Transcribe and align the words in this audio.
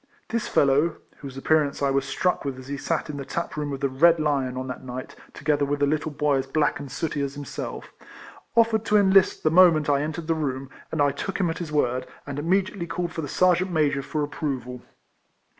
This 0.29 0.47
fellow 0.47 0.97
(whose 1.17 1.37
appearance 1.37 1.83
I 1.83 1.91
was 1.91 2.05
struck 2.05 2.43
with 2.43 2.57
as 2.57 2.69
he 2.69 2.75
sat 2.75 3.07
in 3.07 3.17
the 3.17 3.23
taproom 3.23 3.71
of 3.71 3.81
the 3.81 3.87
"Red 3.87 4.19
Lion" 4.19 4.57
on 4.57 4.65
that 4.67 4.83
night, 4.83 5.15
together 5.35 5.63
with 5.63 5.79
a 5.83 5.85
little 5.85 6.09
boy 6.09 6.37
as 6.37 6.47
black 6.47 6.79
and 6.79 6.91
sooty 6.91 7.21
as 7.21 7.37
him 7.37 7.45
self) 7.45 7.93
ofi'ered 8.57 8.83
to 8.85 8.97
enlist 8.97 9.43
the 9.43 9.51
moment 9.51 9.89
I 9.91 10.01
entered 10.01 10.25
the 10.25 10.33
room, 10.33 10.71
and 10.91 11.03
I 11.03 11.11
took 11.11 11.39
him 11.39 11.51
at 11.51 11.59
his 11.59 11.71
word, 11.71 12.07
and 12.25 12.35
RIFLEMAN 12.35 12.35
HARRIS. 12.35 12.39
243 12.39 12.47
immediately 12.81 12.87
called 12.87 13.13
for 13.13 13.21
the 13.21 13.27
Sergeant 13.27 13.71
Major 13.71 14.01
for 14.01 14.23
approval. 14.23 14.81